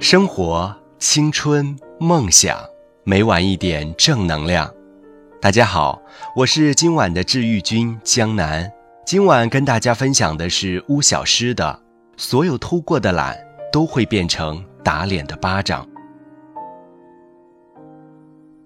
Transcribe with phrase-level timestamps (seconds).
[0.00, 2.56] 生活、青春、梦想，
[3.02, 4.72] 每晚一点正能量。
[5.40, 6.00] 大家好，
[6.36, 8.70] 我是今晚的治愈君江南。
[9.04, 11.76] 今晚跟大家分享的是巫小诗的
[12.22, 13.36] 《所有偷过的懒
[13.72, 15.84] 都会变成打脸的巴掌》。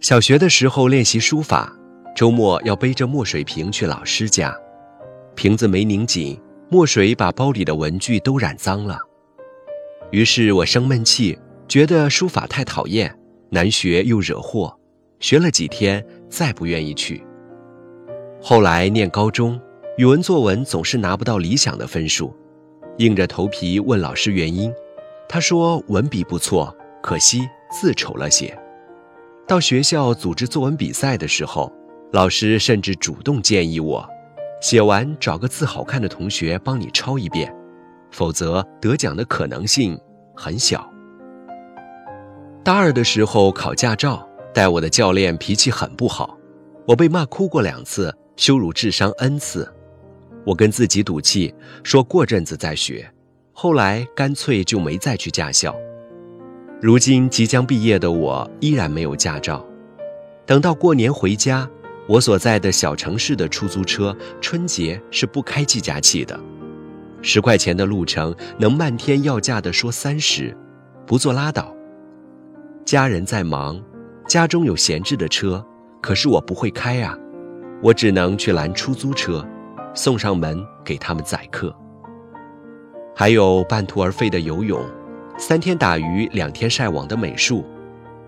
[0.00, 1.72] 小学的时候练习书法，
[2.16, 4.52] 周末要背着墨水瓶去老师家，
[5.36, 6.36] 瓶子没拧紧，
[6.68, 8.98] 墨水把包里的文具都染脏了。
[10.10, 11.38] 于是我生闷气，
[11.68, 13.16] 觉得书法太讨厌，
[13.48, 14.76] 难学又惹祸，
[15.20, 17.24] 学了几天，再不愿意去。
[18.42, 19.60] 后来念高中，
[19.96, 22.34] 语文作文总是拿不到理想的分数，
[22.98, 24.72] 硬着头皮问老师原因，
[25.28, 28.52] 他说文笔不错，可惜字丑了些。
[29.46, 31.72] 到学校组织作文比赛的时候，
[32.12, 34.04] 老师甚至主动建议我，
[34.60, 37.54] 写完找个字好看的同学帮你抄一遍。
[38.12, 39.96] 否则得奖的可能性
[40.40, 40.90] 很小。
[42.64, 46.38] 大二的时候考驾照，带我的教练脾气很不好，
[46.86, 49.70] 我被骂哭过两次，羞辱智商 n 次。
[50.46, 53.06] 我跟自己赌气，说过阵子再学，
[53.52, 55.76] 后来干脆就没再去驾校。
[56.80, 59.62] 如今即将毕业的我依然没有驾照。
[60.46, 61.68] 等到过年回家，
[62.08, 66.40] 我所在的小城市的出租车春节是不开计价器的。
[67.22, 70.56] 十块钱的路程，能漫天要价的说三十，
[71.06, 71.74] 不做拉倒。
[72.84, 73.80] 家人在忙，
[74.26, 75.64] 家中有闲置的车，
[76.00, 77.16] 可是我不会开啊，
[77.82, 79.46] 我只能去拦出租车，
[79.94, 81.74] 送上门给他们载客。
[83.14, 84.82] 还有半途而废的游泳，
[85.36, 87.64] 三天打鱼两天晒网的美术，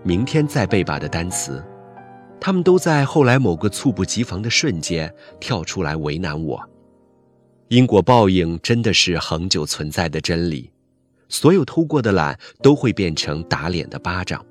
[0.03, 1.63] 明天再背吧的单词，
[2.39, 6.63] 他们都在后来某个猝不及防的瞬间跳出来为难我。
[7.69, 10.69] 因果报应真的是恒久存在的真理，
[11.27, 14.45] 所有偷过的懒都会变成打脸的巴掌。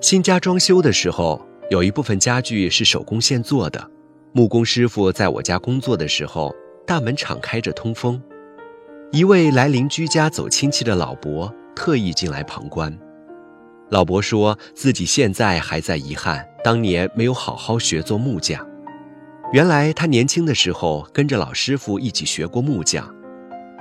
[0.00, 3.90] 新家装修的时候，有一部分家具是手工现做的，
[4.32, 6.54] 木工师傅在我家工作的时候，
[6.86, 8.20] 大门敞开着通风。
[9.10, 12.96] 一位来邻居家走亲戚的老伯特意进来旁观。
[13.90, 18.66] 老伯说自己现在还在遗憾当年没有好好学做木匠。
[19.52, 23.06] 原来他年轻的时候跟着老师傅一起学过木匠，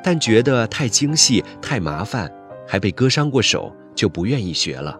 [0.03, 2.29] 但觉得太精细、太麻烦，
[2.67, 4.99] 还被割伤过手，就不愿意学了。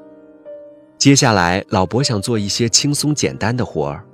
[0.98, 4.06] 接下来，老伯想做一些轻松简单的活儿，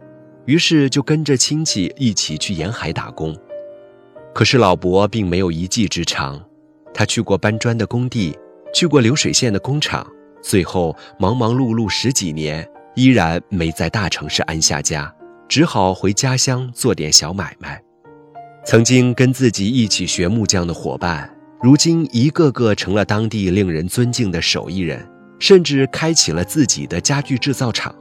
[0.46, 3.38] 于是就跟着亲戚一起去沿海打工。
[4.34, 6.44] 可是老伯并没有一技之长，
[6.92, 8.36] 他去过搬砖的工地，
[8.74, 10.08] 去过流水线的工厂，
[10.42, 15.14] 最后忙忙碌碌十几年，依然没在大城市安下家。
[15.48, 17.82] 只好回家乡做点小买卖。
[18.66, 25.08] 曾经跟自己一起学木匠的伙伴，如今一个个成了当地令人尊敬的手艺人，
[25.40, 27.96] 甚至开启了自己的家具制造厂。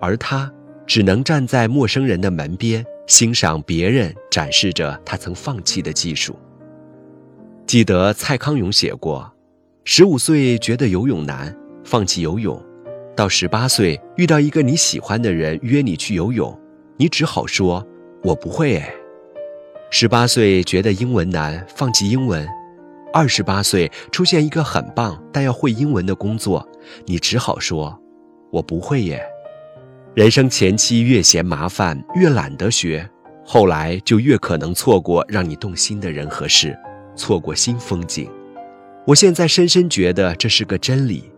[0.00, 0.52] 而他
[0.86, 6.36] 只能站在陌生人的门边，欣赏别人展示着他曾放弃的技术。
[7.66, 9.32] 记得蔡康永写过
[9.84, 12.62] ：“十五岁觉得游泳难，放弃游泳。”
[13.14, 16.58] 到十八岁遇到一个你喜欢的人约你去游泳，
[16.96, 17.86] 你只好说
[18.24, 18.94] ：“我不会。”哎，
[19.90, 22.46] 十八岁觉得英文难，放弃英文；
[23.12, 26.66] 二十八岁出现一个很棒但要会英文的工作，
[27.04, 27.98] 你只好说
[28.50, 29.22] ：“我不会耶。”
[30.14, 33.08] 人生前期越嫌麻烦，越懒得学，
[33.44, 36.78] 后来就越可能错过让你动心的人和事，
[37.16, 38.30] 错过新风景。
[39.06, 41.31] 我现在深深觉得这是个真理。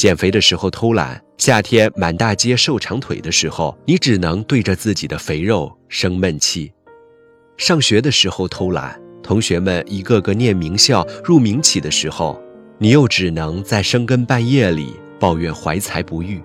[0.00, 6.72] 减肥的时候偷懒，夏天满大街瘦长腿的时候，你只能对着自己的肥肉生闷气；
[7.58, 12.42] 上学的时候偷懒，同学们一个个念名校入名企的时候，
[12.78, 16.42] 你又只能在深更半夜里抱怨怀才不遇。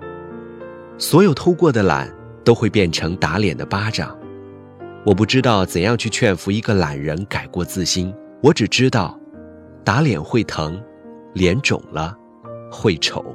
[0.98, 2.14] 所有偷过的懒
[2.44, 4.20] 都会变成打脸的巴掌。
[5.06, 8.14] 我不知道怎样去劝服一个懒人改过自新，
[8.44, 9.18] 我只知道，
[9.82, 10.78] 打脸会疼，
[11.32, 12.14] 脸肿了
[12.70, 13.34] 会丑。